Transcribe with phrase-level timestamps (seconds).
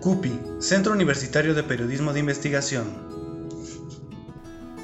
[0.00, 2.86] CUPI, Centro Universitario de Periodismo de Investigación.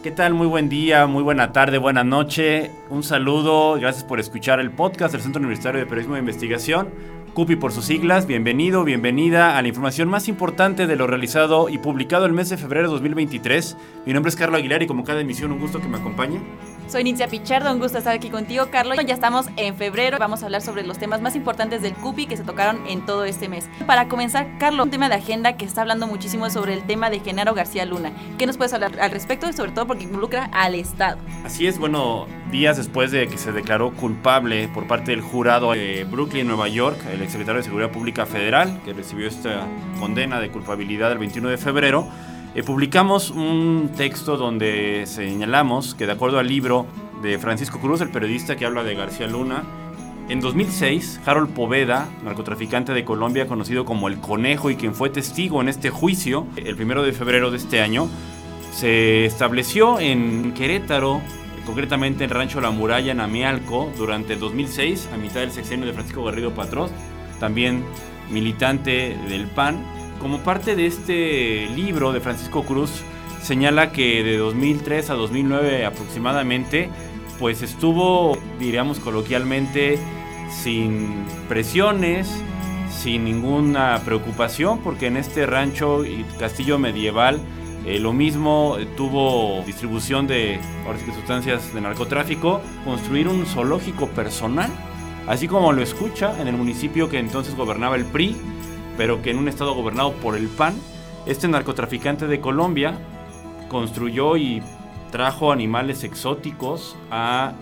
[0.02, 0.34] ¿Qué tal?
[0.34, 2.70] Muy buen día, muy buena tarde, buena noche.
[2.90, 6.90] Un saludo, gracias por escuchar el podcast del Centro Universitario de Periodismo de Investigación.
[7.32, 11.78] CUPI por sus siglas, bienvenido, bienvenida a la información más importante de lo realizado y
[11.78, 13.76] publicado el mes de febrero de 2023.
[14.04, 16.42] Mi nombre es Carlos Aguilar y como cada emisión un gusto que me acompañe.
[16.88, 18.96] Soy Nitzia Pichardo, un gusto estar aquí contigo, Carlos.
[19.04, 22.36] Ya estamos en febrero, vamos a hablar sobre los temas más importantes del CUPI que
[22.36, 23.68] se tocaron en todo este mes.
[23.86, 27.18] Para comenzar, Carlos, un tema de agenda que está hablando muchísimo sobre el tema de
[27.18, 28.12] Genaro García Luna.
[28.38, 31.18] ¿Qué nos puedes hablar al respecto y sobre todo porque involucra al Estado?
[31.44, 36.04] Así es, bueno, días después de que se declaró culpable por parte del jurado de
[36.04, 39.66] Brooklyn, Nueva York, el exsecretario de Seguridad Pública Federal, que recibió esta
[39.98, 42.08] condena de culpabilidad el 21 de febrero,
[42.56, 46.86] eh, publicamos un texto donde señalamos que de acuerdo al libro
[47.22, 49.62] de Francisco Cruz, el periodista que habla de García Luna,
[50.30, 55.60] en 2006, Harold Poveda, narcotraficante de Colombia conocido como El Conejo y quien fue testigo
[55.60, 58.08] en este juicio, el primero de febrero de este año,
[58.72, 61.20] se estableció en Querétaro,
[61.66, 65.92] concretamente en Rancho La Muralla, en Amialco, durante el 2006, a mitad del sexenio de
[65.92, 66.88] Francisco Garrido Patrón,
[67.38, 67.84] también
[68.30, 69.84] militante del PAN,
[70.20, 73.02] como parte de este libro de Francisco Cruz,
[73.42, 76.90] señala que de 2003 a 2009 aproximadamente,
[77.38, 79.98] pues estuvo, diríamos coloquialmente,
[80.50, 82.28] sin presiones,
[82.90, 87.40] sin ninguna preocupación, porque en este rancho y castillo medieval
[87.86, 90.58] eh, lo mismo tuvo distribución de
[91.14, 94.70] sustancias de narcotráfico, construir un zoológico personal,
[95.28, 98.36] así como lo escucha en el municipio que entonces gobernaba el PRI,
[98.96, 100.74] pero que en un estado gobernado por el PAN,
[101.26, 102.94] este narcotraficante de Colombia
[103.68, 104.62] construyó y
[105.10, 107.52] trajo animales exóticos a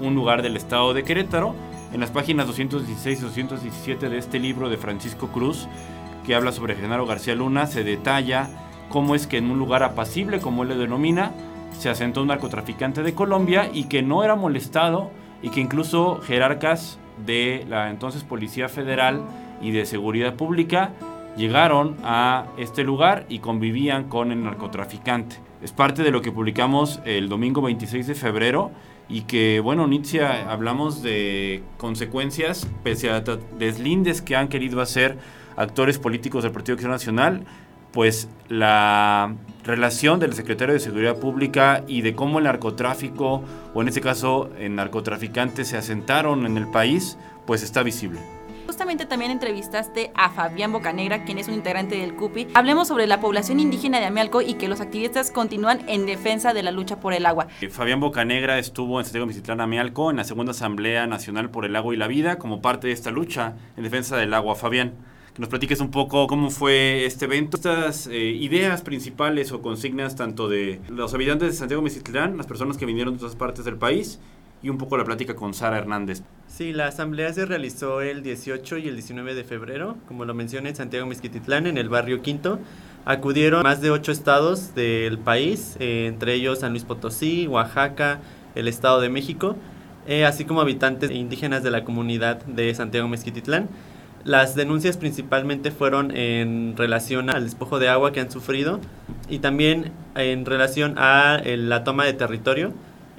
[0.00, 1.54] un lugar del estado de Querétaro.
[1.92, 5.68] En las páginas 216 y 217 de este libro de Francisco Cruz,
[6.26, 8.48] que habla sobre Genaro García Luna, se detalla
[8.88, 11.32] cómo es que en un lugar apacible, como él le denomina,
[11.78, 15.10] se asentó un narcotraficante de Colombia y que no era molestado
[15.42, 19.22] y que incluso jerarcas de la entonces Policía Federal
[19.64, 20.92] y de Seguridad Pública
[21.36, 25.36] llegaron a este lugar y convivían con el narcotraficante.
[25.62, 28.70] Es parte de lo que publicamos el domingo 26 de febrero
[29.08, 33.24] y que, bueno, Nitzia, hablamos de consecuencias, pese a
[33.58, 35.16] deslindes que han querido hacer
[35.56, 37.44] actores políticos del Partido Acción Nacional,
[37.92, 43.42] pues la relación del secretario de Seguridad Pública y de cómo el narcotráfico,
[43.72, 47.16] o en este caso el narcotraficante, se asentaron en el país,
[47.46, 48.20] pues está visible.
[48.66, 52.48] Justamente también entrevistaste a Fabián Bocanegra, quien es un integrante del CUPI.
[52.54, 56.62] Hablemos sobre la población indígena de Amialco y que los activistas continúan en defensa de
[56.62, 57.46] la lucha por el agua.
[57.60, 61.76] Eh, Fabián Bocanegra estuvo en Santiago Micitlán Amialco en la segunda Asamblea Nacional por el
[61.76, 64.54] Agua y la Vida como parte de esta lucha en defensa del agua.
[64.54, 64.94] Fabián,
[65.34, 70.16] que nos platiques un poco cómo fue este evento, estas eh, ideas principales o consignas
[70.16, 73.76] tanto de los habitantes de Santiago Micitlán, las personas que vinieron de otras partes del
[73.76, 74.20] país
[74.64, 76.22] y un poco la plática con Sara Hernández.
[76.48, 80.70] Sí, la asamblea se realizó el 18 y el 19 de febrero, como lo mencioné,
[80.70, 82.58] en Santiago Mezquititlán, en el barrio Quinto.
[83.04, 88.20] Acudieron más de ocho estados del país, eh, entre ellos San Luis Potosí, Oaxaca,
[88.54, 89.56] el Estado de México,
[90.06, 93.68] eh, así como habitantes indígenas de la comunidad de Santiago Mezquititlán.
[94.24, 98.80] Las denuncias principalmente fueron en relación al despojo de agua que han sufrido
[99.28, 102.72] y también en relación a la toma de territorio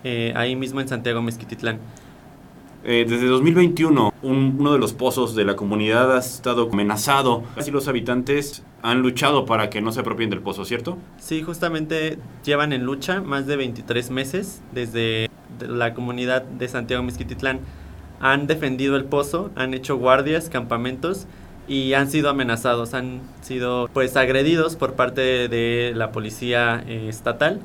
[0.06, 1.80] eh, ahí mismo en Santiago Mezquititlán.
[2.84, 7.44] Eh, desde 2021, uno de los pozos de la comunidad ha estado amenazado.
[7.56, 11.00] Así los habitantes han luchado para que no se apropien del pozo, ¿cierto?
[11.18, 17.62] Sí, justamente llevan en lucha más de 23 meses desde la comunidad de Santiago Mezquititlán.
[18.20, 21.26] Han defendido el pozo, han hecho guardias, campamentos
[21.68, 27.60] y han sido amenazados, han sido pues agredidos por parte de la policía eh, estatal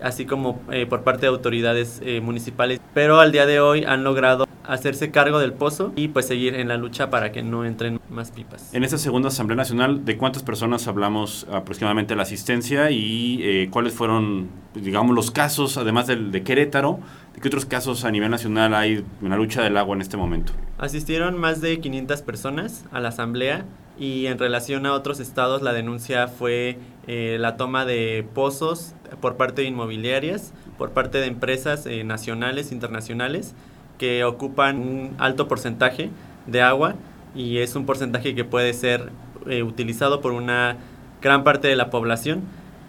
[0.00, 4.04] así como eh, por parte de autoridades eh, municipales, pero al día de hoy han
[4.04, 8.00] logrado hacerse cargo del pozo y pues seguir en la lucha para que no entren
[8.10, 8.74] más pipas.
[8.74, 13.94] En esta segunda Asamblea Nacional, ¿de cuántas personas hablamos aproximadamente la asistencia y eh, cuáles
[13.94, 16.98] fueron, digamos, los casos, además del de Querétaro,
[17.34, 20.16] de qué otros casos a nivel nacional hay en la lucha del agua en este
[20.16, 20.52] momento?
[20.78, 23.64] Asistieron más de 500 personas a la Asamblea
[23.98, 29.62] y en relación a otros estados la denuncia fue la toma de pozos por parte
[29.62, 33.54] de inmobiliarias, por parte de empresas eh, nacionales, internacionales,
[33.98, 36.10] que ocupan un alto porcentaje
[36.46, 36.94] de agua
[37.34, 39.10] y es un porcentaje que puede ser
[39.46, 40.76] eh, utilizado por una
[41.22, 42.42] gran parte de la población.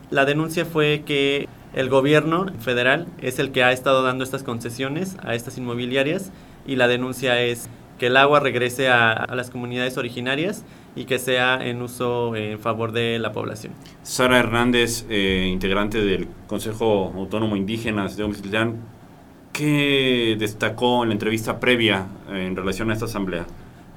[0.09, 5.17] La denuncia fue que el gobierno federal es el que ha estado dando estas concesiones
[5.23, 6.31] a estas inmobiliarias
[6.65, 10.63] y la denuncia es que el agua regrese a, a las comunidades originarias
[10.97, 13.71] y que sea en uso en favor de la población.
[14.01, 18.77] Sara Hernández, eh, integrante del Consejo Autónomo Indígena de Omitlán,
[19.53, 23.45] ¿qué destacó en la entrevista previa en relación a esta asamblea?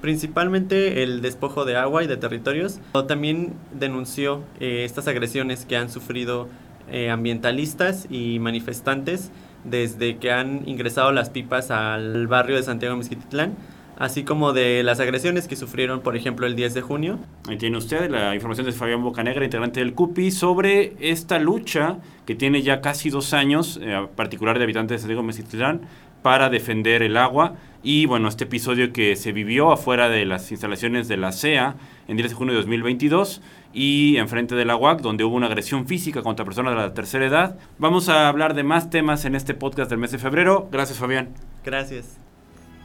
[0.03, 2.81] Principalmente el despojo de agua y de territorios.
[3.09, 6.49] También denunció eh, estas agresiones que han sufrido
[6.91, 9.31] eh, ambientalistas y manifestantes
[9.65, 13.55] desde que han ingresado las pipas al barrio de Santiago Mezquititlán
[14.01, 17.19] así como de las agresiones que sufrieron, por ejemplo, el 10 de junio.
[17.47, 22.35] Ahí tiene usted la información de Fabián Bocanegra, integrante del CUPI, sobre esta lucha que
[22.35, 25.83] tiene ya casi dos años, eh, particular de habitantes de Santiago Mezquitlán,
[26.23, 27.57] para defender el agua.
[27.83, 31.77] Y bueno, este episodio que se vivió afuera de las instalaciones de la CEA
[32.09, 33.43] en 10 de junio de 2022
[33.75, 37.27] y enfrente de la UAC, donde hubo una agresión física contra personas de la tercera
[37.27, 37.59] edad.
[37.79, 40.71] Vamos a hablar de más temas en este podcast del mes de febrero.
[40.73, 41.29] Gracias, Fabián.
[41.63, 42.30] Gracias.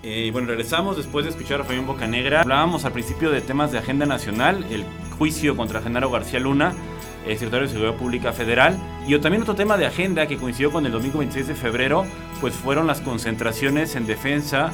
[0.07, 2.41] Eh, bueno, regresamos después de escuchar a Fabián Bocanegra.
[2.41, 4.85] Hablábamos al principio de temas de agenda nacional, el
[5.17, 6.75] juicio contra Genaro García Luna,
[7.25, 8.77] el secretario de Seguridad Pública Federal.
[9.07, 12.05] Y también otro tema de agenda que coincidió con el domingo 26 de febrero,
[12.39, 14.71] pues fueron las concentraciones en defensa,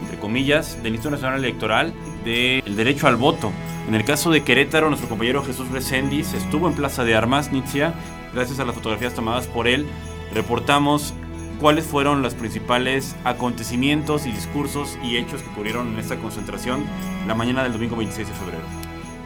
[0.00, 1.92] entre comillas, del Instituto Nacional Electoral
[2.24, 3.52] del derecho al voto.
[3.86, 7.92] En el caso de Querétaro, nuestro compañero Jesús Reséndiz estuvo en Plaza de Armas, Nitzia,
[8.32, 9.84] gracias a las fotografías tomadas por él.
[10.32, 11.12] Reportamos
[11.62, 16.84] cuáles fueron los principales acontecimientos y discursos y hechos que ocurrieron en esta concentración
[17.28, 18.81] la mañana del domingo 26 de febrero.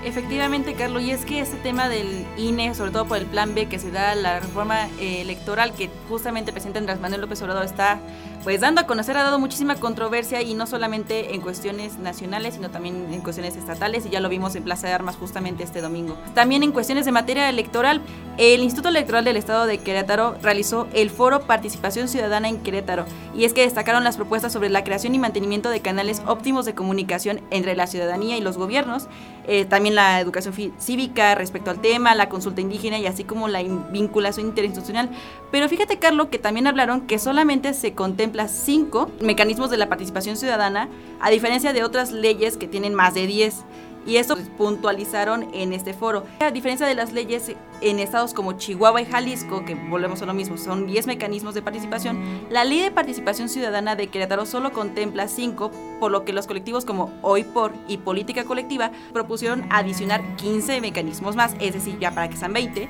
[0.07, 3.67] Efectivamente, Carlos, y es que este tema del INE, sobre todo por el plan B
[3.67, 7.65] que se da la reforma eh, electoral que justamente el presidente Andrés Manuel López Obrador
[7.65, 7.99] está
[8.45, 12.71] pues dando a conocer, ha dado muchísima controversia y no solamente en cuestiones nacionales, sino
[12.71, 16.17] también en cuestiones estatales y ya lo vimos en Plaza de Armas justamente este domingo.
[16.35, 18.01] También en cuestiones de materia electoral,
[18.39, 23.05] el Instituto Electoral del Estado de Querétaro realizó el foro Participación Ciudadana en Querétaro
[23.35, 26.77] y es que destacaron las propuestas sobre la creación y mantenimiento de canales óptimos de
[26.77, 29.09] comunicación entre la ciudadanía y los gobiernos,
[29.47, 33.63] eh, también la educación cívica respecto al tema, la consulta indígena y así como la
[33.63, 35.09] vinculación interinstitucional.
[35.51, 40.37] Pero fíjate, Carlos, que también hablaron que solamente se contempla cinco mecanismos de la participación
[40.37, 40.89] ciudadana,
[41.21, 43.65] a diferencia de otras leyes que tienen más de diez
[44.07, 46.25] y esto puntualizaron en este foro.
[46.41, 50.35] A diferencia de las leyes en estados como Chihuahua y Jalisco, que volvemos a lo
[50.35, 52.19] mismo, son 10 mecanismos de participación,
[52.51, 55.71] la ley de participación ciudadana de Querétaro solo contempla 5,
[56.01, 61.37] por lo que los colectivos como Hoy por y Política Colectiva propusieron adicionar 15 mecanismos
[61.37, 62.89] más, es decir, ya para que sean 20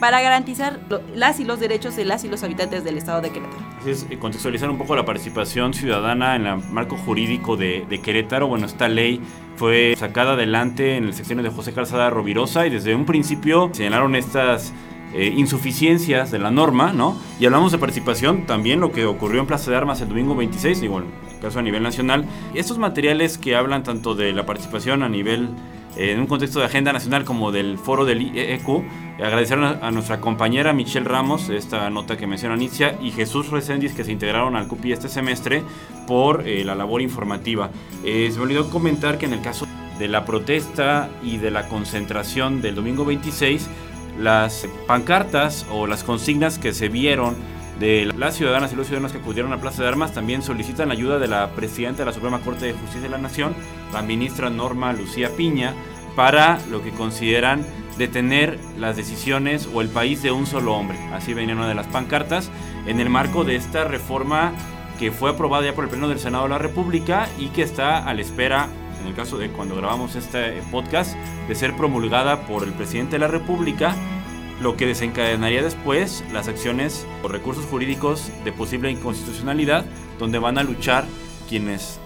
[0.00, 0.78] para garantizar
[1.14, 3.64] las y los derechos de las y los habitantes del estado de Querétaro.
[3.80, 8.46] Así es, contextualizar un poco la participación ciudadana en el marco jurídico de, de, Querétaro.
[8.46, 9.20] Bueno, esta ley
[9.56, 14.14] fue sacada adelante en el sección de José Calzada Rovirosa y desde un principio señalaron
[14.14, 14.72] estas
[15.14, 17.16] eh, insuficiencias de la norma, ¿no?
[17.40, 20.82] Y hablamos de participación, también lo que ocurrió en Plaza de Armas el domingo 26,
[20.82, 21.04] igual,
[21.40, 22.26] caso a nivel nacional.
[22.54, 25.48] Estos materiales que hablan tanto de la participación a nivel
[25.96, 28.84] en un contexto de agenda nacional como del foro del IEQ.
[29.18, 34.04] Agradecer a, nuestra compañera Michelle Ramos, esta nota que menciona Anicia, y Jesús Reséndiz que
[34.04, 35.62] se integraron al CUPI este semestre
[36.06, 37.70] por eh, la labor informativa.
[38.04, 39.66] Eh, se me olvidó comentar que en el caso
[39.98, 43.68] de la protesta y de la concentración del domingo 26,
[44.18, 47.36] las pancartas o las consignas que se vieron
[47.78, 51.18] de las ciudadanas y los ciudadanos que acudieron a Plaza de Armas también solicitan ayuda
[51.18, 53.54] de la presidenta de la Suprema Corte de Justicia de la Nación,
[53.92, 55.74] la ministra Norma Lucía Piña,
[56.14, 57.66] para lo que consideran
[57.98, 60.98] detener las decisiones o el país de un solo hombre.
[61.12, 62.50] Así venía una de las pancartas
[62.86, 64.52] en el marco de esta reforma
[64.98, 67.98] que fue aprobada ya por el Pleno del Senado de la República y que está
[67.98, 68.68] a la espera,
[69.02, 71.14] en el caso de cuando grabamos este podcast,
[71.48, 73.94] de ser promulgada por el presidente de la República
[74.60, 79.84] lo que desencadenaría después las acciones o recursos jurídicos de posible inconstitucionalidad,
[80.18, 81.04] donde van a luchar
[81.48, 81.98] quienes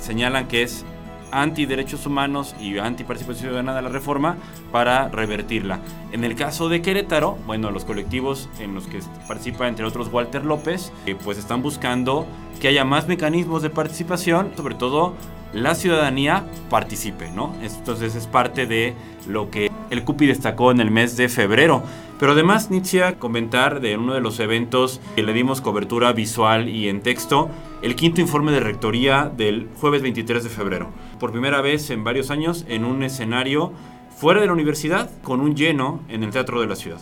[0.00, 0.84] señalan que es
[1.30, 4.36] anti derechos humanos y anti participación ciudadana de la reforma
[4.72, 5.80] para revertirla.
[6.12, 10.44] En el caso de Querétaro, bueno, los colectivos en los que participa entre otros Walter
[10.44, 12.26] López, eh, pues están buscando
[12.60, 15.14] que haya más mecanismos de participación, sobre todo
[15.52, 17.54] la ciudadanía participe, ¿no?
[17.62, 18.94] Entonces es parte de
[19.28, 21.82] lo que el CUPI destacó en el mes de febrero.
[22.18, 26.88] Pero además, Nitzia, comentar de uno de los eventos que le dimos cobertura visual y
[26.88, 27.50] en texto,
[27.82, 30.88] el quinto informe de rectoría del jueves 23 de febrero.
[31.20, 33.72] Por primera vez en varios años en un escenario
[34.16, 37.00] fuera de la universidad con un lleno en el Teatro de la Ciudad.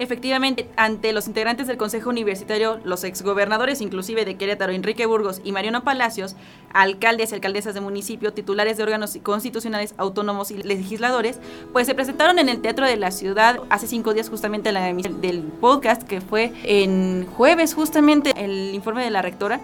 [0.00, 5.52] Efectivamente, ante los integrantes del Consejo Universitario, los exgobernadores inclusive de Querétaro, Enrique Burgos y
[5.52, 6.36] Mariano Palacios,
[6.72, 11.38] alcaldes y alcaldesas de municipio, titulares de órganos constitucionales autónomos y legisladores,
[11.74, 15.20] pues se presentaron en el Teatro de la Ciudad hace cinco días justamente la emisión
[15.20, 19.60] del podcast que fue en jueves justamente el informe de la rectora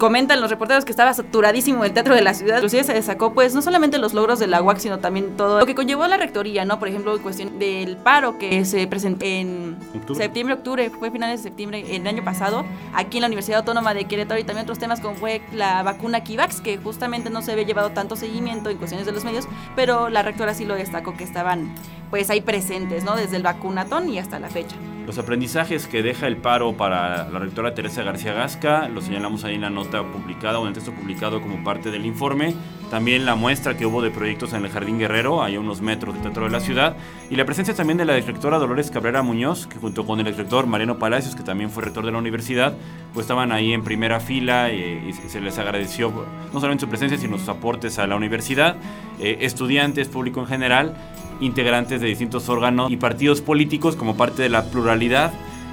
[0.00, 2.56] comentan los reporteros que estaba saturadísimo el teatro de la ciudad.
[2.56, 5.66] Inclusive se destacó pues no solamente los logros de la UAC, sino también todo lo
[5.66, 6.78] que conllevó la rectoría, ¿no?
[6.78, 9.78] Por ejemplo, en cuestión del paro que se presentó en
[10.14, 12.64] septiembre, octubre, fue finales de septiembre el año pasado,
[12.94, 16.24] aquí en la Universidad Autónoma de Querétaro y también otros temas como fue la vacuna
[16.24, 20.08] Kivax, que justamente no se había llevado tanto seguimiento en cuestiones de los medios, pero
[20.08, 21.74] la rectora sí lo destacó que estaban
[22.08, 23.16] pues ahí presentes, ¿no?
[23.16, 24.76] Desde el vacunatón y hasta la fecha.
[25.10, 29.56] Los aprendizajes que deja el paro para la rectora Teresa García Gasca, lo señalamos ahí
[29.56, 32.54] en la nota publicada o en el texto publicado como parte del informe.
[32.92, 36.14] También la muestra que hubo de proyectos en el Jardín Guerrero, ahí a unos metros
[36.14, 36.96] del centro de la ciudad.
[37.28, 40.68] Y la presencia también de la directora Dolores Cabrera Muñoz, que junto con el director
[40.68, 42.74] Mariano Palacios, que también fue rector de la universidad,
[43.12, 46.12] pues estaban ahí en primera fila y, y se les agradeció
[46.52, 48.76] no solamente su presencia, sino sus aportes a la universidad,
[49.18, 50.94] eh, estudiantes, público en general
[51.40, 55.32] integrantes de distintos órganos y partidos políticos como parte de la pluralidad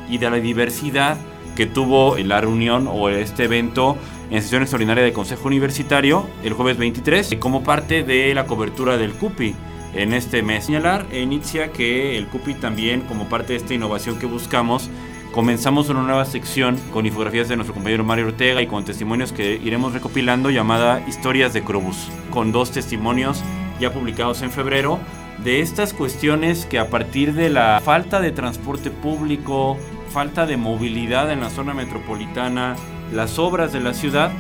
[0.10, 1.18] y de la diversidad
[1.56, 3.98] que tuvo la reunión o este evento
[4.30, 9.14] en sesión extraordinaria del Consejo Universitario el jueves 23 como parte de la cobertura del
[9.14, 9.56] CUPI
[9.96, 10.66] en este mes.
[10.66, 14.90] Señalar, inicia que el CUPI también como parte de esta innovación que buscamos
[15.32, 19.56] comenzamos una nueva sección con infografías de nuestro compañero Mario Ortega y con testimonios que
[19.56, 23.44] iremos recopilando llamada Historias de Crobus, con dos testimonios
[23.80, 25.00] ya publicados en febrero
[25.44, 29.78] de estas cuestiones que a partir de la falta de transporte público,
[30.10, 32.76] falta de movilidad en la zona metropolitana,
[33.14, 34.32] las obras de la ciudad,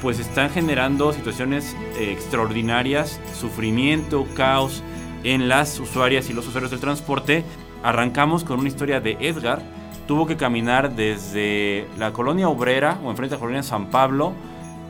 [0.00, 4.82] pues están generando situaciones eh, extraordinarias, sufrimiento, caos
[5.22, 7.44] en las usuarias y los usuarios del transporte.
[7.82, 9.62] Arrancamos con una historia de Edgar.
[10.06, 14.34] Tuvo que caminar desde la colonia obrera o enfrente a la colonia San Pablo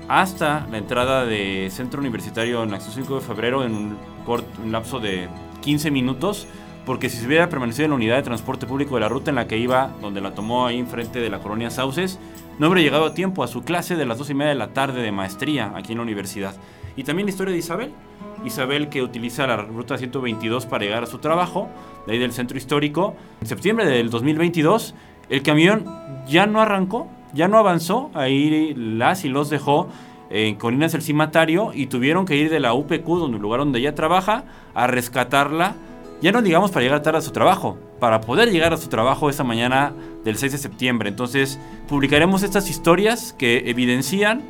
[0.09, 4.73] hasta la entrada de centro universitario en la 5 de febrero en un, corto, un
[4.73, 5.29] lapso de
[5.65, 6.47] 15 minutos,
[6.85, 9.37] porque si se hubiera permanecido en la unidad de transporte público de la ruta en
[9.37, 12.19] la que iba, donde la tomó ahí enfrente de la colonia Sauces,
[12.59, 14.75] no habría llegado a tiempo a su clase de las 2 y media de la
[14.75, 16.55] tarde de maestría aquí en la universidad.
[16.97, 17.93] Y también la historia de Isabel.
[18.45, 21.71] Isabel que utiliza la ruta 122 para llegar a su trabajo,
[22.07, 23.17] de ahí del centro histórico.
[23.41, 24.95] En septiembre del 2022,
[25.31, 25.87] el camión
[26.29, 29.89] ya no arrancó, ya no avanzó, ahí las y los dejó
[30.31, 33.79] en Colinas del Cimatario y tuvieron que ir de la UPQ, donde el lugar donde
[33.79, 35.75] ella trabaja, a rescatarla.
[36.21, 39.29] Ya no digamos para llegar tarde a su trabajo, para poder llegar a su trabajo
[39.29, 39.93] esa mañana
[40.25, 41.09] del 6 de septiembre.
[41.09, 44.43] Entonces, publicaremos estas historias que evidencian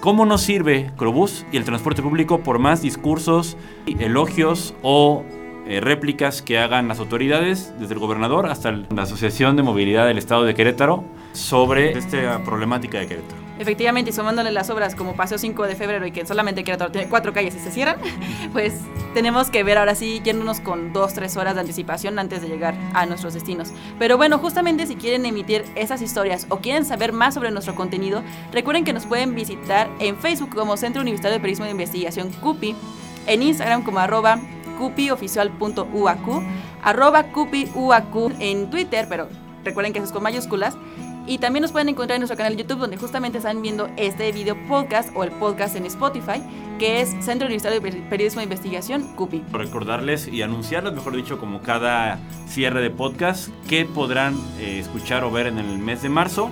[0.00, 3.56] cómo nos sirve Crobús y el transporte público por más discursos,
[3.86, 5.24] elogios o
[5.66, 10.18] eh, réplicas que hagan las autoridades, desde el gobernador hasta la Asociación de Movilidad del
[10.18, 13.45] Estado de Querétaro, sobre esta problemática de Querétaro.
[13.58, 17.08] Efectivamente, y sumándole las obras como Paseo 5 de febrero y que solamente Querétaro tiene
[17.08, 17.96] cuatro calles y se cierran,
[18.52, 18.74] pues
[19.14, 22.74] tenemos que ver ahora sí yéndonos con dos, tres horas de anticipación antes de llegar
[22.92, 23.72] a nuestros destinos.
[23.98, 28.22] Pero bueno, justamente si quieren emitir esas historias o quieren saber más sobre nuestro contenido,
[28.52, 32.76] recuerden que nos pueden visitar en Facebook como Centro Universitario de Periodismo de Investigación CUPI,
[33.26, 34.38] en Instagram como arroba
[34.78, 36.18] cupioficial.uac,
[36.82, 38.06] arroba cupiuac
[38.38, 39.28] en Twitter, pero
[39.64, 40.76] recuerden que eso es con mayúsculas,
[41.26, 44.30] y también nos pueden encontrar en nuestro canal de YouTube, donde justamente están viendo este
[44.32, 46.42] video podcast o el podcast en Spotify,
[46.78, 49.42] que es Centro Universitario de Periodismo de Investigación, CUPI.
[49.52, 55.30] Recordarles y anunciarles, mejor dicho, como cada cierre de podcast, que podrán eh, escuchar o
[55.30, 56.50] ver en el mes de marzo.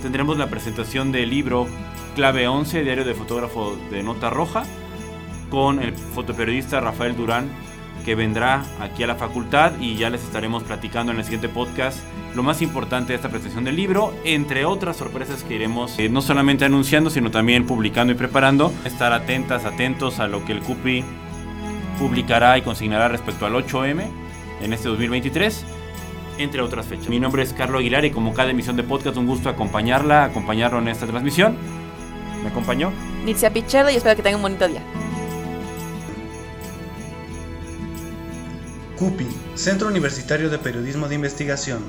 [0.00, 1.66] Tendremos la presentación del libro
[2.14, 4.64] Clave 11, Diario de Fotógrafo de Nota Roja,
[5.50, 7.50] con el fotoperiodista Rafael Durán,
[8.04, 11.98] que vendrá aquí a la facultad y ya les estaremos platicando en el siguiente podcast
[12.34, 16.20] lo más importante de esta presentación del libro, entre otras sorpresas que iremos eh, no
[16.20, 18.72] solamente anunciando, sino también publicando y preparando.
[18.84, 21.04] Estar atentas, atentos a lo que el CUPI
[21.98, 24.04] publicará y consignará respecto al 8M
[24.62, 25.64] en este 2023
[26.38, 27.08] entre otras fechas.
[27.08, 30.78] Mi nombre es Carlos Aguilar y como cada emisión de podcast, un gusto acompañarla, acompañarlo
[30.78, 31.56] en esta transmisión.
[32.42, 32.92] ¿Me acompañó?
[33.24, 34.82] Nitzia Pichardo y espero que tengan un bonito día.
[38.96, 41.82] CUPI, Centro Universitario de Periodismo de Investigación.